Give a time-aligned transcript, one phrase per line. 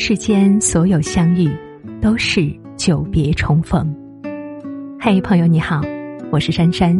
[0.00, 1.50] 世间所有相遇，
[2.00, 3.92] 都是久别重逢。
[5.00, 5.82] 嘿，朋友你好，
[6.30, 6.96] 我是珊珊。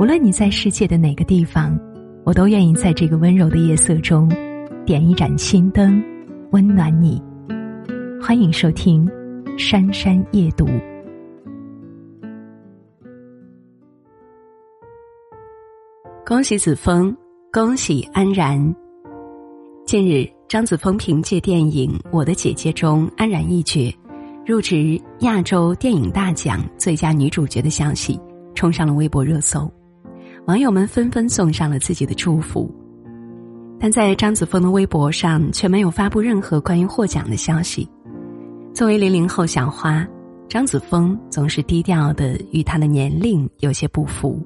[0.00, 1.78] 无论你在世界的哪个地方，
[2.24, 4.28] 我都愿意在这个温柔的夜色中，
[4.84, 6.02] 点一盏心灯，
[6.50, 7.22] 温暖你。
[8.20, 9.06] 欢迎收听
[9.56, 10.66] 《珊珊夜读》。
[16.26, 17.16] 恭喜子枫，
[17.52, 18.74] 恭喜安然。
[19.86, 23.94] 近日，张子枫凭借电影《我的姐姐》中安然一角，
[24.46, 28.18] 入职亚洲电影大奖最佳女主角的消息
[28.54, 29.70] 冲上了微博热搜，
[30.46, 32.74] 网友们纷纷送上了自己的祝福。
[33.78, 37.86] 但在张子枫的微博上却没有发布任何关于获奖的消息。
[38.72, 40.08] 作为零零后小花，
[40.48, 44.42] 张子枫总是低调的，与她的年龄有些不符。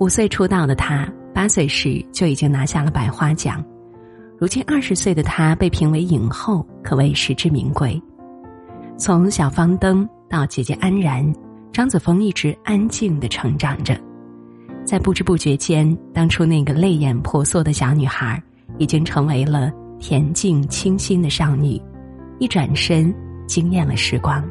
[0.00, 3.62] 五岁出道的她，八岁时就已经拿下了百花奖。
[4.42, 8.02] 如今二十岁的她被评为影后，可谓实至名归。
[8.98, 11.32] 从小方登到姐姐安然，
[11.72, 13.96] 张子枫一直安静的成长着，
[14.84, 18.42] 在不知不觉间，当初那个泪眼婆娑的小女孩，
[18.78, 21.80] 已经成为了恬静清新的少女，
[22.40, 23.14] 一转身
[23.46, 24.42] 惊艳了时光。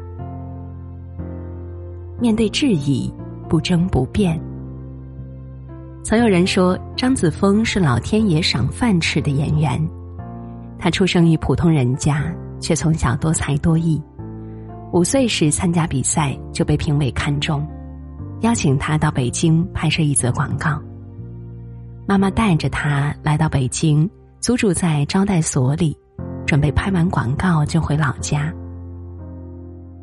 [2.18, 3.12] 面对质疑，
[3.46, 4.40] 不争不辩。
[6.04, 9.80] 曾有人说，张子枫是老天爷赏饭吃的演员。
[10.76, 12.24] 他出生于普通人家，
[12.60, 14.02] 却从小多才多艺。
[14.92, 17.64] 五岁时参加比赛就被评委看中，
[18.40, 20.82] 邀请他到北京拍摄一则广告。
[22.04, 25.96] 妈妈带着他来到北京，租住在招待所里，
[26.44, 28.52] 准备拍完广告就回老家。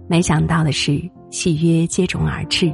[0.08, 0.98] 没想到的是，
[1.30, 2.74] 戏约接踵而至。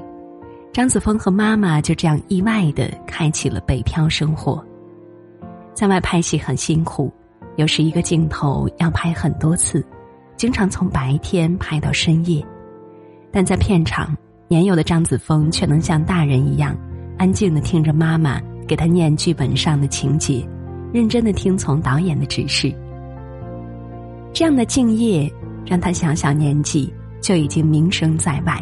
[0.75, 4.61] 张子枫和妈妈就这样意外的开启了北漂生活。
[5.73, 7.09] 在外拍戏很辛苦，
[7.55, 9.81] 有时一个镜头要拍很多次，
[10.35, 12.45] 经常从白天拍到深夜。
[13.31, 14.13] 但在片场，
[14.49, 16.77] 年幼的张子枫却能像大人一样，
[17.17, 20.45] 安静的听着妈妈给他念剧本上的情节，
[20.91, 22.69] 认真的听从导演的指示。
[24.33, 25.31] 这样的敬业，
[25.65, 28.61] 让他小小年纪就已经名声在外。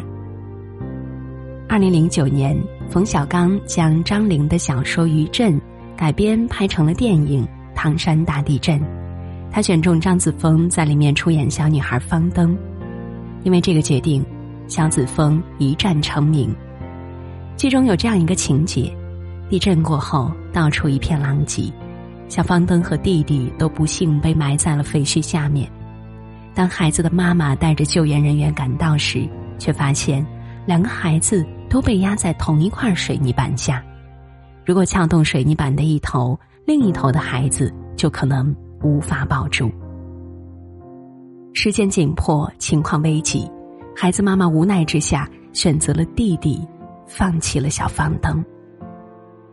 [1.66, 2.56] 二零零九年，
[2.90, 5.54] 冯小刚将张玲的小说《余震》
[5.96, 7.44] 改编拍成了电影
[7.74, 8.78] 《唐山大地震》，
[9.50, 12.56] 他选中张子枫在里面出演小女孩方登。
[13.44, 14.24] 因为这个决定，
[14.68, 16.54] 小子枫一战成名。
[17.56, 18.94] 剧中有这样一个情节：
[19.48, 21.72] 地震过后，到处一片狼藉，
[22.28, 25.68] 小方登和弟弟都不幸被埋在了废墟下面。
[26.54, 29.26] 当孩子的妈妈带着救援人员赶到时，
[29.58, 30.24] 却发现。
[30.66, 33.84] 两个孩子都被压在同一块水泥板下，
[34.64, 39.68] 如果撬动水泥板的一头，另一头的孩子就可能无法保住。
[41.52, 43.50] 时间紧迫，情况危急，
[43.96, 46.64] 孩子妈妈无奈之下选择了弟弟，
[47.08, 48.44] 放弃了小方灯。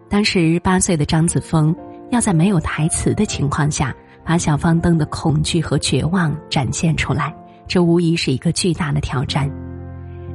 [0.08, 1.76] 当时八岁的张子枫
[2.12, 7.36] 要在没有台词的情况下，把小方灯的恐惧和绝望展现出来，
[7.68, 9.50] 这无疑是一个巨大的挑战。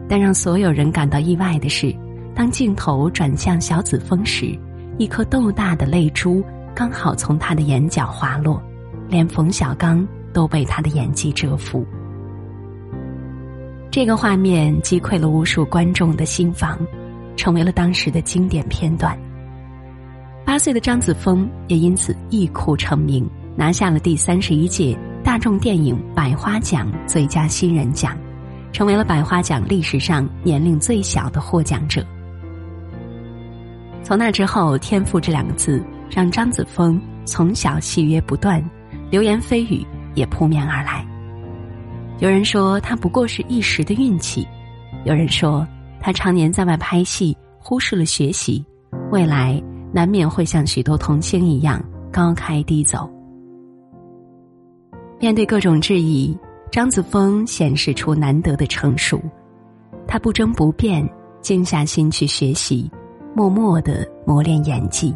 [0.08, 1.94] 但让所有人感到意外的是，
[2.34, 4.56] 当镜头转向小子枫时，
[4.98, 6.44] 一颗豆大的泪珠
[6.74, 8.62] 刚好从他的眼角滑落，
[9.08, 11.84] 连冯小刚都被他的演技折服。
[13.90, 16.78] 这个画面击溃了无数观众的心房，
[17.34, 19.18] 成为了当时的经典片段。
[20.44, 28.16] 八岁的张子枫也因此一哭成名，拿下了第三十一届大众电影百花奖最佳新人奖。
[28.76, 32.04] 成为了百花奖历史上年龄最小的获奖者。
[34.02, 38.62] 从那之后，“天赋”这两个字让张子枫从小戏约不断，
[39.10, 39.82] 流言蜚语
[40.14, 41.02] 也扑面而来。
[42.18, 44.46] 有人说他不过是一时的运气，
[45.06, 45.66] 有人说
[45.98, 48.62] 他常年在外拍戏，忽视了学习，
[49.10, 49.58] 未来
[49.90, 51.82] 难免会像许多童星一样
[52.12, 53.10] 高开低走。
[55.18, 56.36] 面对各种质疑。
[56.70, 59.20] 张子枫显示出难得的成熟，
[60.06, 61.08] 他不争不辩，
[61.40, 62.90] 静下心去学习，
[63.34, 65.14] 默默的磨练演技，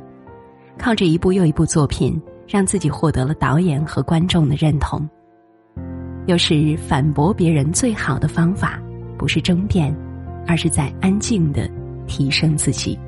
[0.78, 5.06] 靠着一部又一部作品，让自己获得了导演和观众的认同。
[6.26, 8.80] 有时反驳别人最好的方法，
[9.18, 9.94] 不是争辩，
[10.46, 11.68] 而是在安静的
[12.06, 12.98] 提升自己，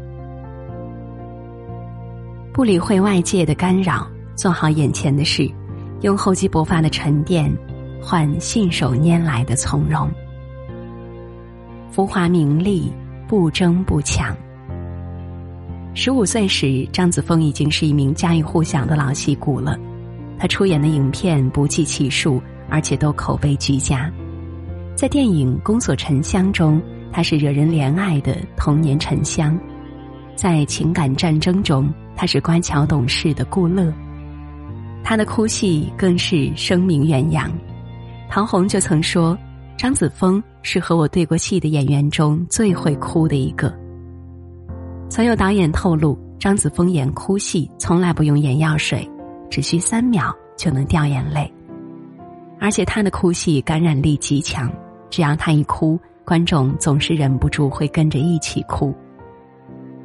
[2.52, 5.48] 不理会外界的干扰，做好眼前的事，
[6.02, 7.50] 用厚积薄发的沉淀。
[8.02, 10.10] 换信手拈来的从容，
[11.90, 12.92] 浮华名利
[13.28, 14.36] 不争不抢。
[15.94, 19.78] 十五岁时，张子枫已经是一名家喻户晓的老戏骨了。
[20.36, 24.10] 他出演的影片不计其数，而且都口碑俱佳。
[24.96, 26.82] 在电影《宫锁沉香》中，
[27.12, 29.56] 她是惹人怜爱的童年沉香；
[30.34, 33.92] 在情感战争中，她是乖巧懂事的顾乐。
[35.04, 37.50] 她的哭戏更是声名远扬。
[38.34, 39.36] 唐红就曾说
[39.76, 43.70] ：“张子枫是和我对过戏的演员中最会哭的一个。”
[45.10, 49.06] 曾有导演透露，张子枫演哭戏从来不用眼药水，
[49.50, 51.52] 只需三秒就能掉眼泪。
[52.58, 54.72] 而且他的哭戏感染力极强，
[55.10, 58.94] 只要他一哭，观众总是忍不住会跟着一起哭。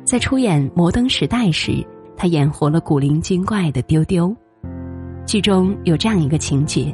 [0.03, 1.81] 在出演《摩登时代》时，
[2.18, 4.35] 他演活了古灵精怪的丢丢。
[5.25, 6.94] 剧中有这样一个情节：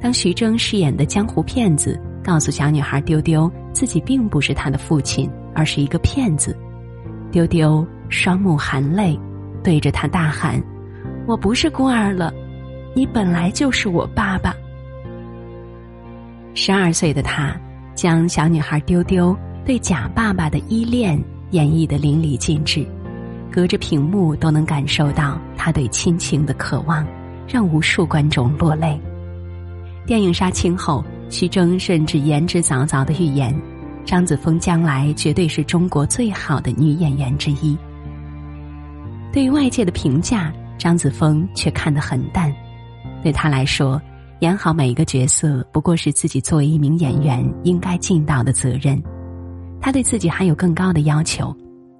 [0.00, 6.56] 当徐峥饰演的江湖骗子告诉小女孩丢丢自己并不是他的父亲，而是一个骗子，
[7.32, 9.18] 丢丢双目含泪，
[9.62, 10.62] 对着他大喊
[11.26, 12.32] ：“我不是孤儿了，
[12.94, 14.54] 你本来就是我爸爸。”
[16.54, 17.54] 十二岁的他，
[17.94, 22.86] 将小女孩丢丢对假爸爸的依恋演绎的淋漓尽致，
[23.50, 27.06] 隔着屏幕都能感受到他对亲情的渴望，
[27.48, 29.00] 让无数观众落泪。
[30.08, 33.54] 电影杀青后，徐峥甚至言之凿凿的预言，
[34.06, 37.76] 张子枫将来绝对是中国最好的女演员之一。
[39.30, 42.50] 对于外界的评价，张子枫却看得很淡，
[43.22, 44.00] 对他来说。
[44.40, 48.98] 演好每一个角色，不过是自己作为一名演员应该尽到的责任。
[49.78, 51.54] 他对自己还有更高的要求，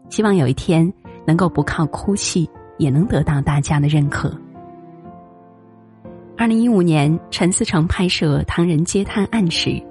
[0.09, 0.91] 希望有一天
[1.27, 4.33] 能够不靠哭戏也能得到大家的认可。
[6.39, 9.83] 二零一五年，陈思诚拍摄《唐人街探案》时，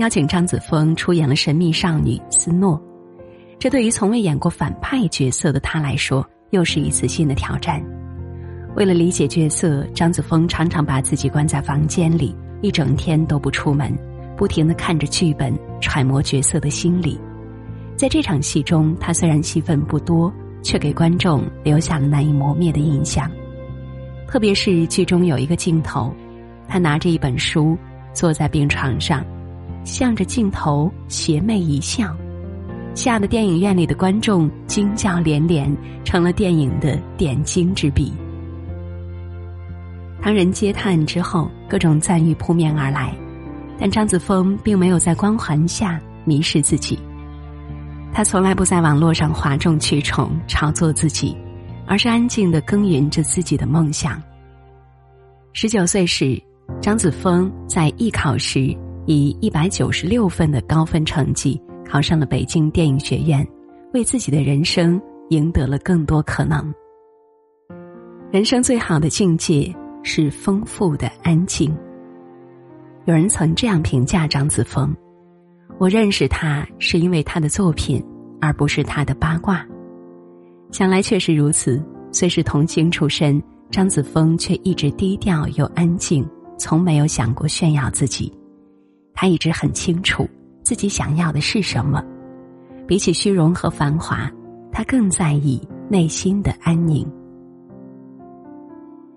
[0.00, 2.82] 邀请张子枫出演了神秘少女斯诺。
[3.56, 7.80] 这对于从未演过反派角色的他来说，又是一次新的挑战。
[8.74, 13.96] 为了理解角色，张子枫常常把自己关在房间里，一整天都不出门，
[14.36, 17.16] 不停的看着剧本，揣摩角色的心理。
[17.96, 20.32] 在这场戏中，他虽然戏份不多，
[20.64, 23.30] 却给观众留下了难以磨灭的印象。
[24.32, 26.10] 特别是剧中有一个镜头，
[26.66, 27.76] 他拿着一本书，
[28.14, 29.22] 坐在病床上，
[29.84, 32.16] 向着镜头邪魅一笑，
[32.94, 35.70] 吓得电影院里的观众惊叫连连，
[36.02, 38.10] 成了电影的点睛之笔。
[40.22, 43.14] 唐人街探案之后，各种赞誉扑面而来，
[43.78, 46.98] 但张子枫并没有在光环下迷失自己。
[48.14, 51.36] 他从来不在网络上哗众取宠、炒作自己，
[51.86, 54.22] 而是安静的耕耘着自己的梦想。
[55.52, 56.40] 十九岁时，
[56.80, 58.76] 张子枫在艺考时
[59.06, 63.46] 以一百九十六分的高分成绩考上了北京电影学院，
[63.92, 65.00] 为自己的人生
[65.30, 66.72] 赢得了更多可能。
[68.30, 69.74] 人生最好的境界。
[70.04, 71.72] 是丰富的安静。
[73.04, 74.92] 有人曾这样评价张子枫
[75.78, 78.04] ：“我认识他是因为他的作品，
[78.40, 79.64] 而不是他的八卦。”
[80.72, 81.80] 想来确实如此。
[82.10, 86.28] 虽是童星出身，张子枫却一直低调又安静，
[86.58, 88.30] 从没有想过炫耀自己。
[89.14, 90.28] 他一直很清楚
[90.62, 92.02] 自己想要的是什么。
[92.86, 94.30] 比起虚荣和繁华，
[94.70, 97.06] 他更在意内心的安宁。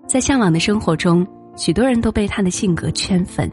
[0.06, 1.26] 在向往的生活中，
[1.56, 3.50] 许多人都被他的性格圈粉。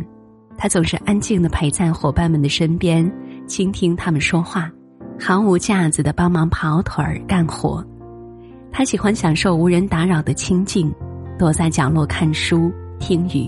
[0.58, 3.12] 他总是安静的陪在伙伴们的身边，
[3.46, 4.72] 倾听他们说话，
[5.20, 7.86] 毫无架子的帮忙跑腿儿干活。
[8.74, 10.92] 他喜欢享受无人打扰的清静，
[11.38, 13.48] 躲在角落看书听雨。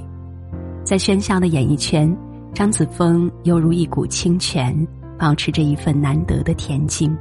[0.84, 2.16] 在喧嚣的演艺圈，
[2.54, 7.18] 张子枫犹如一股清泉，保持着一份难得的恬静。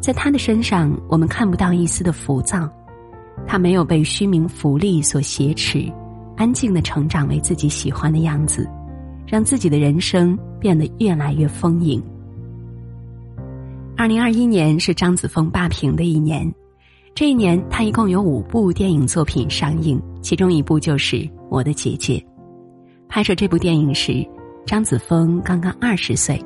[0.00, 2.70] 在他的身上，我们看不到一丝的浮躁。
[3.44, 5.92] 他没有被虚名浮利所挟持，
[6.36, 8.70] 安静的成长为自己喜欢的样子，
[9.26, 12.00] 让自己的人生变得越来越丰盈。
[13.96, 16.50] 二零二一年是张子枫霸屏的一年，
[17.20, 21.16] 这一年他一共有五部电影作品上映，其中一部就是
[21.50, 22.14] 《我的姐姐》。
[23.10, 24.26] 拍摄这部电影时，
[24.64, 26.42] 张子枫刚刚二十岁，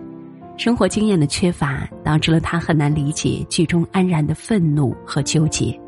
[0.56, 5.80] 生活经验的缺乏导致了他很难理解剧中安然的愤怒和纠结。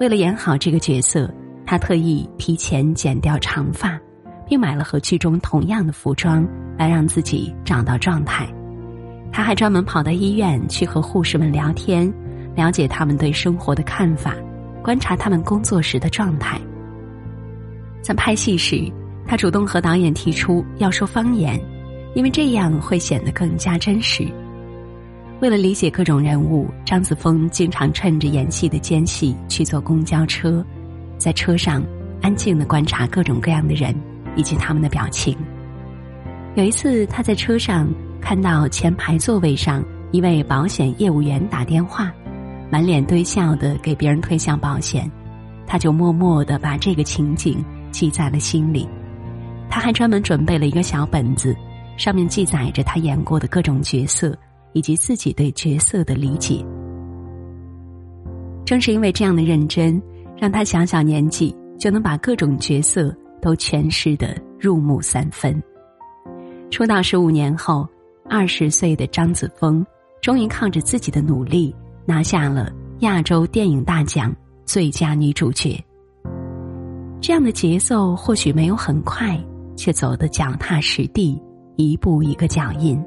[0.00, 1.30] 为了演好这个角色，
[1.66, 4.00] 他特意提前剪掉长发，
[4.46, 6.48] 并买了和剧中同样的服装，
[6.78, 8.48] 来让自己找到状态。
[9.30, 12.10] 他还专门跑到医院去和护士们聊天，
[12.58, 14.34] 了解他们对生活的看法，
[14.82, 16.60] 观察他们工作时的状态。
[18.02, 18.92] 在拍戏时，
[19.24, 21.56] 他主动和导演提出要说方言，
[22.16, 24.26] 因为这样会显得更加真实。
[25.40, 30.66] 为了理解各种人物，张子枫经常趁着演戏的间隙去坐公交车，
[31.16, 31.80] 在车上
[32.20, 33.94] 安静的观察各种各样的人，
[34.34, 35.36] 以及他们的表情。
[36.56, 37.88] 有一次，他在车上
[38.20, 42.12] 看到前排座位上一位保险业务员打电话，
[42.70, 45.10] 满脸堆笑的给别人推销保险，
[45.66, 48.88] 他就默默的把这个情景记在了心里。
[49.70, 51.54] 他还专门准备了一个小本子，
[51.96, 54.36] 上面记载着他演过的各种角色
[54.72, 56.64] 以及自己对角色的理解。
[58.64, 60.00] 正是因为这样的认真，
[60.36, 65.62] 让他小小年纪就能把各种角色都诠释的入木三分。
[66.70, 67.88] 出道十五年后，
[68.28, 69.84] 二十岁的张子枫
[70.20, 71.74] 终于靠着自己的努力
[72.08, 74.34] 拿下了亚洲电影大奖
[74.64, 75.78] 最佳女主角。
[77.20, 79.38] 这样的节奏或许没有很快。
[79.78, 81.40] 却走得脚踏实地，
[81.76, 83.00] 一步一个脚印。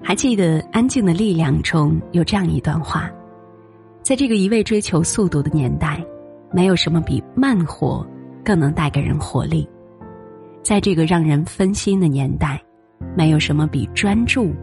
[0.00, 3.10] 还记得《安静的力量》中有这样一段话：
[4.00, 6.00] 在这个一味追求速度的年代，
[6.52, 8.06] 没有什么比慢活
[8.44, 9.68] 更能带给人活力；
[10.62, 12.62] 在这个让人分心的年代，
[13.16, 14.54] 没有什么比专注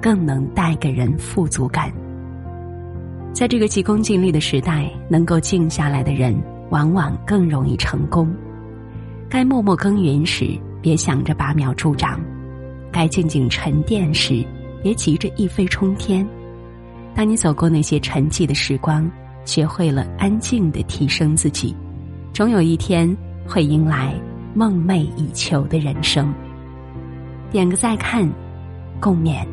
[0.00, 1.92] 更能带给人富足感。
[3.32, 6.34] 在这个急功近利的时代，能够静下来的人，
[6.70, 8.32] 往往更容易成功。
[9.28, 12.18] 该默默耕耘时，别想着拔苗助长；
[12.90, 14.44] 该静静沉淀时，
[14.82, 16.26] 别急着一飞冲天。
[17.14, 19.08] 当你走过那些沉寂的时光，
[19.44, 21.76] 学会了安静的提升自己，
[22.32, 23.14] 总有一天
[23.46, 24.14] 会迎来
[24.54, 26.32] 梦寐以求的人生。
[27.50, 28.28] 点个再看，
[29.00, 29.46] 共勉。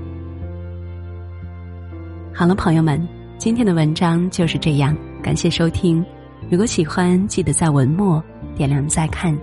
[2.38, 3.02] 好了，朋友们，
[3.38, 6.06] 今天的文章就是这样，感谢收听。
[6.52, 8.22] 如果喜欢，记得在文末
[8.58, 9.34] 点亮再看。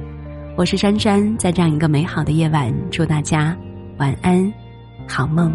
[0.58, 3.56] 我是珊珊，在这样一个美好的夜晚，祝大家
[3.96, 4.52] 晚安，
[5.08, 5.50] 好梦。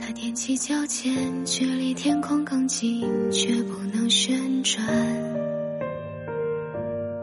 [0.00, 4.82] 他踮起脚尖，距离天空更近，却不能旋转。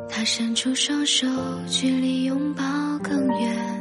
[0.08, 1.26] 他伸出双手，
[1.66, 2.64] 距离拥抱
[3.02, 3.79] 更远。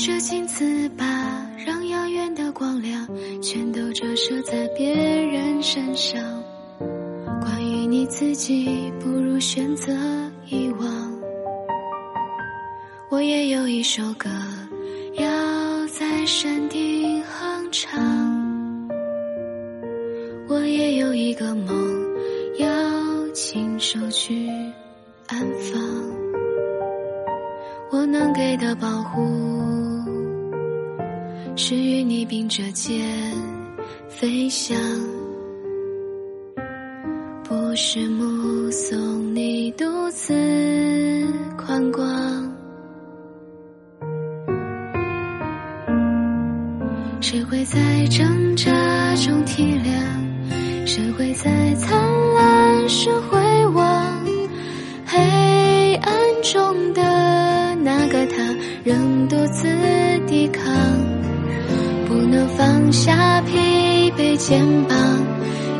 [0.00, 1.04] 着镜子，把
[1.66, 3.06] 让遥远的光亮
[3.42, 6.42] 全都折射在别人身上。
[7.42, 9.92] 关于你自己不如选择
[10.46, 10.88] 遗忘。
[13.10, 14.30] 我也有一首歌
[15.14, 18.88] 要在山顶哼唱，
[20.48, 21.76] 我也有一个梦
[22.58, 24.49] 要亲手去
[32.60, 33.00] 着肩
[34.06, 34.76] 飞翔。
[37.42, 40.34] 不是目送你独自
[41.56, 42.06] 宽广，
[47.22, 48.70] 谁会在挣扎
[49.14, 50.86] 中体谅？
[50.86, 51.98] 谁会在灿
[52.34, 54.22] 烂时回望？
[55.06, 56.12] 黑暗
[56.42, 57.02] 中的
[57.76, 59.66] 那个他，仍独自
[60.26, 60.62] 抵抗，
[62.48, 64.96] 放下疲惫肩膀。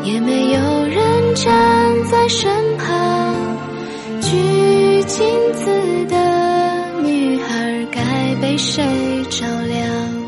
[0.02, 3.34] 也没有人站在身旁，
[4.22, 5.66] 举镜子
[6.08, 8.82] 的女孩该被谁
[9.28, 10.19] 照亮？